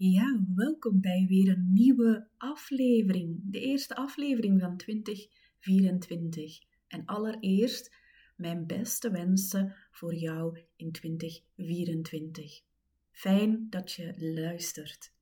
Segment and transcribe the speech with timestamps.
[0.00, 3.40] Ja, welkom bij weer een nieuwe aflevering.
[3.42, 6.58] De eerste aflevering van 2024.
[6.88, 7.96] En allereerst
[8.36, 12.60] mijn beste wensen voor jou in 2024.
[13.10, 15.12] Fijn dat je luistert.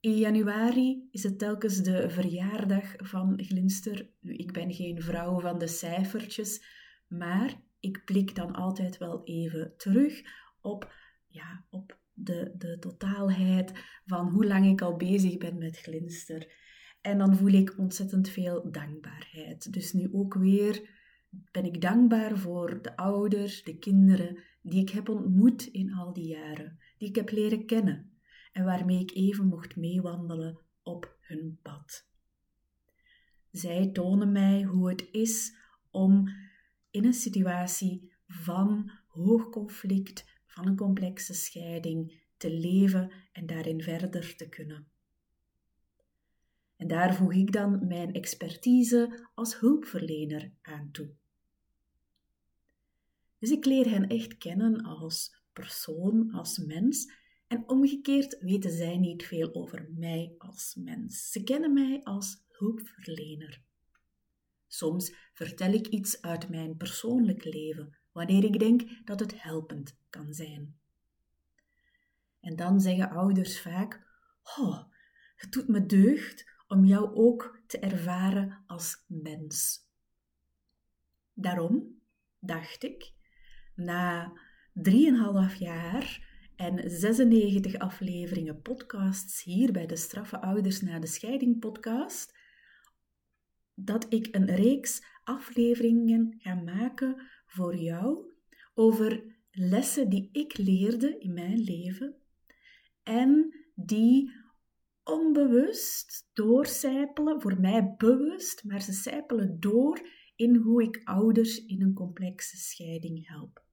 [0.00, 4.08] In januari is het telkens de verjaardag van Glinster.
[4.20, 6.64] Ik ben geen vrouw van de cijfertjes,
[7.08, 10.22] maar ik blik dan altijd wel even terug
[10.60, 10.94] op,
[11.28, 13.72] ja, op de, de totaalheid
[14.06, 16.52] van hoe lang ik al bezig ben met Glinster.
[17.00, 19.72] En dan voel ik ontzettend veel dankbaarheid.
[19.72, 20.90] Dus nu ook weer
[21.50, 26.26] ben ik dankbaar voor de ouders, de kinderen die ik heb ontmoet in al die
[26.26, 28.12] jaren, die ik heb leren kennen
[28.52, 32.08] en waarmee ik even mocht meewandelen op hun pad.
[33.50, 35.56] Zij tonen mij hoe het is
[35.90, 36.28] om
[36.90, 44.36] in een situatie van hoog conflict, van een complexe scheiding te leven en daarin verder
[44.36, 44.86] te kunnen.
[46.76, 51.10] En daar voeg ik dan mijn expertise als hulpverlener aan toe.
[53.38, 57.12] Dus ik leer hen echt kennen als persoon, als mens,
[57.46, 61.30] en omgekeerd weten zij niet veel over mij als mens.
[61.30, 63.62] Ze kennen mij als hulpverlener.
[64.66, 70.32] Soms vertel ik iets uit mijn persoonlijk leven, wanneer ik denk dat het helpend kan
[70.34, 70.76] zijn.
[72.40, 74.06] En dan zeggen ouders vaak:
[74.58, 74.82] Oh,
[75.36, 79.88] het doet me deugd om jou ook te ervaren als mens.
[81.34, 82.00] Daarom
[82.38, 83.12] dacht ik,
[83.74, 84.32] na
[84.72, 92.38] drieënhalf jaar en 96 afleveringen podcasts hier bij de Straffe Ouders na de Scheiding podcast,
[93.74, 98.32] dat ik een reeks afleveringen ga maken voor jou
[98.74, 102.16] over lessen die ik leerde in mijn leven
[103.02, 104.32] en die
[105.04, 111.94] onbewust doorcijpelen, voor mij bewust, maar ze zijpelen door in hoe ik ouders in een
[111.94, 113.64] complexe scheiding help.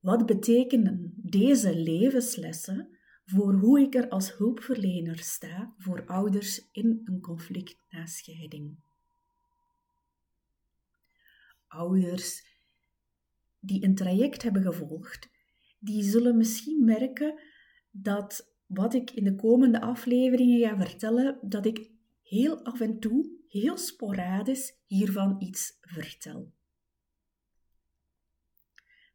[0.00, 7.20] Wat betekenen deze levenslessen voor hoe ik er als hulpverlener sta voor ouders in een
[7.20, 8.76] conflict na scheiding?
[11.76, 12.54] Ouders
[13.60, 15.28] die een traject hebben gevolgd,
[15.78, 17.40] die zullen misschien merken
[17.90, 21.90] dat wat ik in de komende afleveringen ga vertellen, dat ik
[22.22, 26.54] heel af en toe, heel sporadisch hiervan iets vertel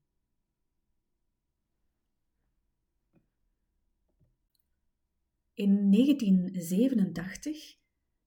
[5.53, 7.77] In 1987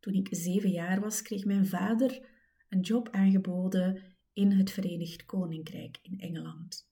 [0.00, 2.28] toen ik zeven jaar was, kreeg mijn vader
[2.68, 6.88] een job aangeboden in het Verenigd Koninkrijk in Engeland.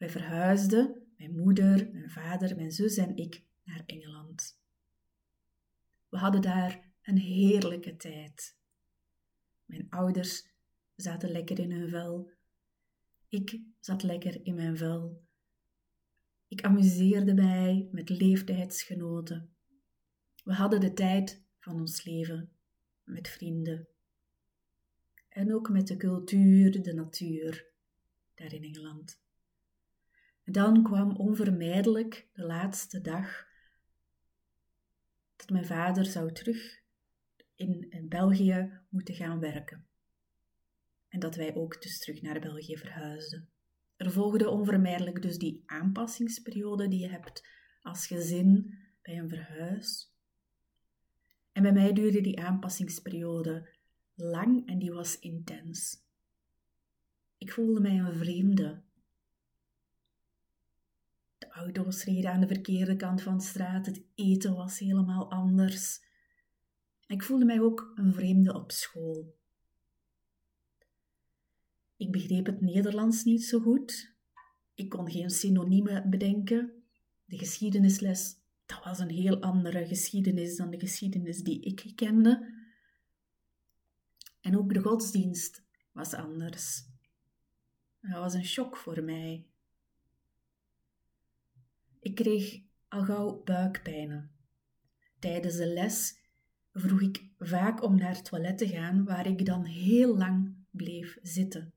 [0.00, 4.58] Wij verhuisden, mijn moeder, mijn vader, mijn zus en ik, naar Engeland.
[6.08, 8.56] We hadden daar een heerlijke tijd.
[9.64, 10.48] Mijn ouders
[10.96, 12.30] zaten lekker in hun vel.
[13.28, 15.22] Ik zat lekker in mijn vel.
[16.48, 19.54] Ik amuseerde mij met leeftijdsgenoten.
[20.44, 22.52] We hadden de tijd van ons leven
[23.04, 23.88] met vrienden.
[25.28, 27.66] En ook met de cultuur, de natuur,
[28.34, 29.20] daar in Engeland.
[30.50, 33.46] Dan kwam onvermijdelijk de laatste dag
[35.36, 36.80] dat mijn vader zou terug
[37.54, 39.86] in België moeten gaan werken.
[41.08, 43.48] En dat wij ook dus terug naar België verhuisden.
[43.96, 47.46] Er volgde onvermijdelijk dus die aanpassingsperiode die je hebt
[47.82, 50.14] als gezin bij een verhuis.
[51.52, 53.68] En bij mij duurde die aanpassingsperiode
[54.14, 56.04] lang en die was intens.
[57.38, 58.82] Ik voelde mij een vreemde.
[61.50, 66.00] Auto's reden aan de verkeerde kant van de straat, het eten was helemaal anders.
[67.06, 69.34] Ik voelde mij ook een vreemde op school.
[71.96, 74.14] Ik begreep het Nederlands niet zo goed.
[74.74, 76.82] Ik kon geen synoniemen bedenken.
[77.24, 78.36] De geschiedenisles,
[78.66, 82.54] dat was een heel andere geschiedenis dan de geschiedenis die ik kende.
[84.40, 85.62] En ook de godsdienst
[85.92, 86.84] was anders.
[88.00, 89.49] Dat was een shock voor mij.
[92.00, 94.30] Ik kreeg al gauw buikpijnen.
[95.18, 96.18] Tijdens de les
[96.72, 101.18] vroeg ik vaak om naar het toilet te gaan, waar ik dan heel lang bleef
[101.22, 101.72] zitten.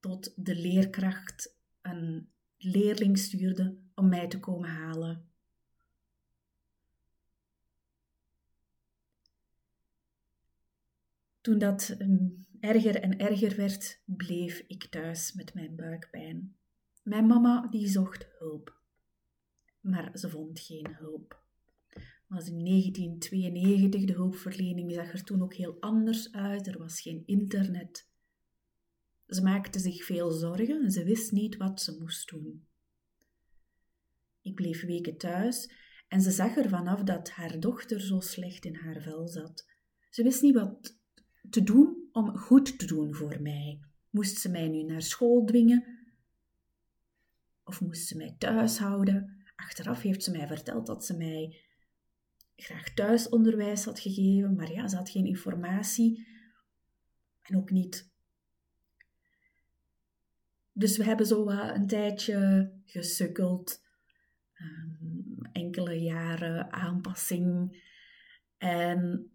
[0.00, 5.26] Tot de leerkracht een leerling stuurde om mij te komen halen.
[11.40, 12.28] Toen dat ehm,
[12.60, 16.56] erger en erger werd, bleef ik thuis met mijn buikpijn.
[17.08, 18.76] Mijn mama die zocht hulp,
[19.80, 21.42] maar ze vond geen hulp.
[22.26, 26.66] Was in 1992 de hulpverlening zag er toen ook heel anders uit.
[26.66, 28.08] Er was geen internet.
[29.26, 32.66] Ze maakte zich veel zorgen en ze wist niet wat ze moest doen.
[34.42, 35.72] Ik bleef weken thuis
[36.08, 39.68] en ze zag er vanaf dat haar dochter zo slecht in haar vel zat.
[40.10, 40.98] Ze wist niet wat
[41.50, 43.80] te doen om goed te doen voor mij?
[44.10, 45.97] Moest ze mij nu naar school dwingen?
[47.68, 49.44] Of moest ze mij thuis houden?
[49.56, 51.60] Achteraf heeft ze mij verteld dat ze mij
[52.56, 56.26] graag thuisonderwijs had gegeven, maar ja, ze had geen informatie
[57.42, 58.10] en ook niet.
[60.72, 63.82] Dus we hebben zo een tijdje gesukkeld,
[64.54, 67.76] um, enkele jaren aanpassing.
[68.58, 69.30] En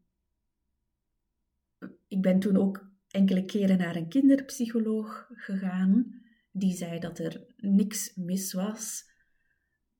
[2.07, 6.23] ik ben toen ook enkele keren naar een kinderpsycholoog gegaan.
[6.56, 9.12] Die zei dat er niks mis was.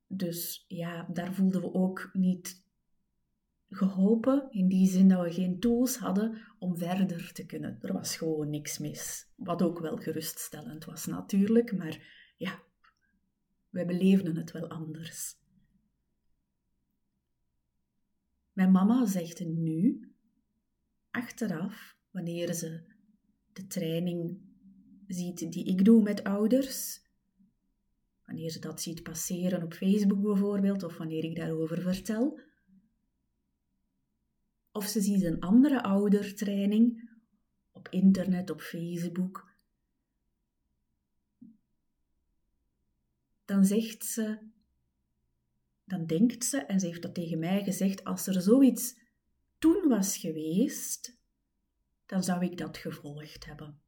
[0.06, 2.62] Dus ja, daar voelden we ook niet
[3.68, 4.50] geholpen.
[4.50, 7.78] In die zin dat we geen tools hadden om verder te kunnen.
[7.80, 9.32] Er was gewoon niks mis.
[9.36, 11.76] Wat ook wel geruststellend was natuurlijk.
[11.76, 12.62] Maar ja,
[13.68, 15.42] we beleefden het wel anders.
[18.52, 20.08] Mijn mama zegt nu,
[21.10, 22.84] achteraf, wanneer ze
[23.52, 24.38] de training
[25.08, 27.02] ziet die ik doe met ouders,
[28.26, 32.40] wanneer ze dat ziet passeren op Facebook bijvoorbeeld, of wanneer ik daarover vertel,
[34.72, 37.10] of ze ziet een andere oudertraining
[37.72, 39.52] op internet, op Facebook,
[43.44, 44.38] dan zegt ze,
[45.84, 49.02] dan denkt ze, en ze heeft dat tegen mij gezegd, als er zoiets
[49.58, 51.18] toen was geweest,
[52.06, 53.83] dan zou ik dat gevolgd hebben.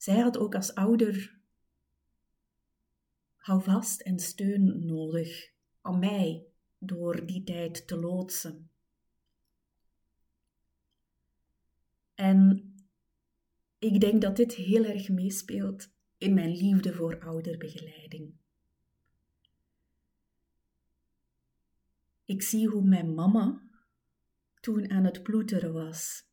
[0.00, 1.38] Zij had ook als ouder
[3.36, 5.52] houvast en steun nodig
[5.82, 6.46] om mij
[6.78, 8.70] door die tijd te loodsen.
[12.14, 12.74] En
[13.78, 18.32] ik denk dat dit heel erg meespeelt in mijn liefde voor ouderbegeleiding.
[22.24, 23.62] Ik zie hoe mijn mama
[24.60, 26.24] toen aan het ploeteren was.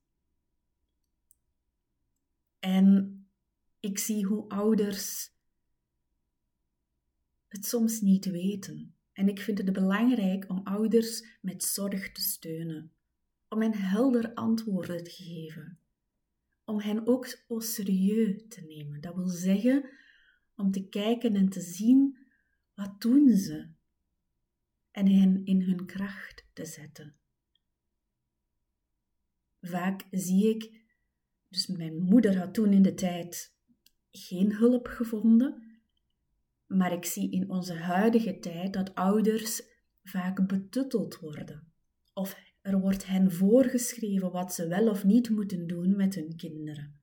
[2.59, 3.16] En
[3.79, 5.31] ik zie hoe ouders
[7.47, 8.95] het soms niet weten.
[9.13, 12.91] En ik vind het belangrijk om ouders met zorg te steunen,
[13.49, 15.79] om hen helder antwoorden te geven,
[16.63, 19.01] om hen ook au serieus te nemen.
[19.01, 19.89] Dat wil zeggen
[20.55, 22.17] om te kijken en te zien
[22.73, 23.69] wat doen ze
[24.91, 27.15] en hen in hun kracht te zetten.
[29.61, 30.81] Vaak zie ik,
[31.47, 33.56] dus mijn moeder had toen in de tijd
[34.17, 35.79] geen hulp gevonden.
[36.67, 39.61] Maar ik zie in onze huidige tijd dat ouders
[40.03, 41.71] vaak betutteld worden.
[42.13, 46.99] Of er wordt hen voorgeschreven wat ze wel of niet moeten doen met hun kinderen.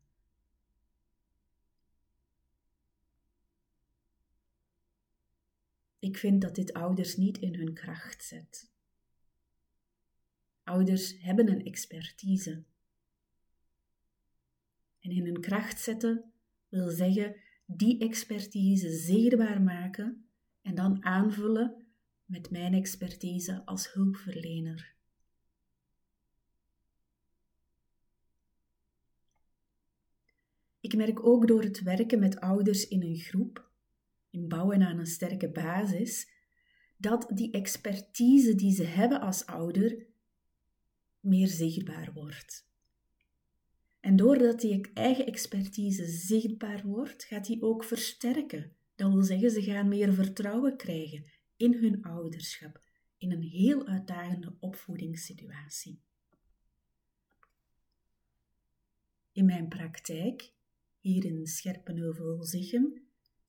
[5.99, 8.73] Ik vind dat dit ouders niet in hun kracht zet.
[10.65, 12.65] Ouders hebben een expertise.
[15.01, 16.34] En in hun kracht zetten
[16.75, 20.29] wil zeggen die expertise zichtbaar maken
[20.63, 21.87] en dan aanvullen
[22.25, 24.95] met mijn expertise als hulpverlener.
[30.81, 33.71] Ik merk ook door het werken met ouders in een groep,
[34.31, 36.31] in bouwen aan een sterke basis,
[36.97, 40.07] dat die expertise die ze hebben als ouder
[41.21, 42.74] meer zichtbaar wordt.
[44.05, 48.73] En doordat die eigen expertise zichtbaar wordt, gaat die ook versterken.
[48.95, 51.25] Dat wil zeggen, ze gaan meer vertrouwen krijgen
[51.57, 52.81] in hun ouderschap,
[53.19, 56.01] in een heel uitdagende opvoedingssituatie.
[59.33, 60.53] In mijn praktijk,
[61.01, 63.03] hier in Scherpenheuvel-Zichem,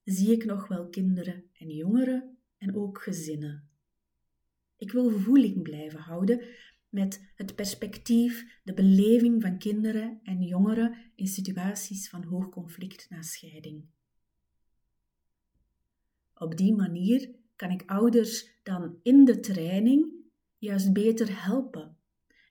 [0.04, 3.68] zie ik nog wel kinderen en jongeren en ook gezinnen.
[4.76, 6.40] Ik wil voeling blijven houden
[6.88, 13.22] met het perspectief, de beleving van kinderen en jongeren in situaties van hoog conflict na
[13.22, 13.84] scheiding.
[16.34, 20.12] Op die manier kan ik ouders dan in de training
[20.58, 21.96] juist beter helpen.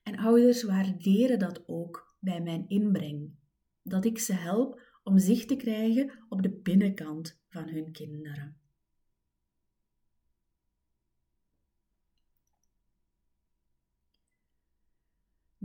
[0.02, 3.30] En ouders waarderen dat ook bij mijn inbreng.
[3.82, 8.56] Dat ik ze help om zicht te krijgen op de binnenkant van hun kinderen.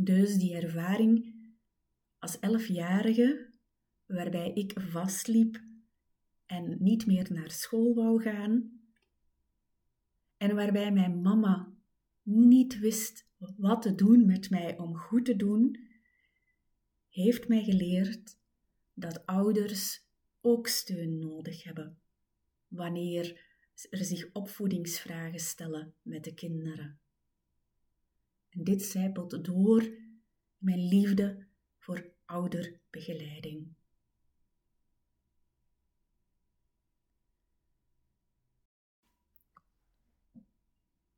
[0.03, 1.35] Dus die ervaring
[2.19, 3.49] als elfjarige,
[4.05, 5.63] waarbij ik vastliep
[6.45, 8.79] en niet meer naar school wou gaan,
[10.37, 11.73] en waarbij mijn mama
[12.23, 13.27] niet wist
[13.57, 15.89] wat te doen met mij om goed te doen,
[17.09, 18.37] heeft mij geleerd
[18.93, 20.05] dat ouders
[20.41, 21.97] ook steun nodig hebben
[22.67, 23.49] wanneer
[23.89, 26.99] er zich opvoedingsvragen stellen met de kinderen.
[28.51, 29.89] En dit zijpelt door
[30.57, 33.73] mijn liefde voor ouderbegeleiding.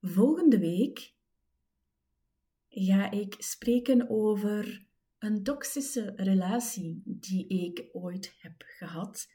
[0.02, 1.14] Volgende week
[2.70, 4.86] ga ik spreken over
[5.18, 9.32] een toxische relatie die ik ooit heb gehad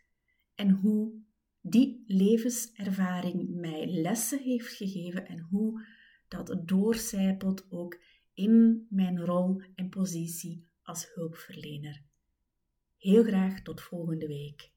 [0.54, 1.12] en hoe
[1.60, 5.86] die levenservaring mij lessen heeft gegeven en hoe
[6.28, 12.02] dat doorcijpelt ook in mijn rol en positie als hulpverlener.
[12.96, 14.72] Heel graag tot volgende week.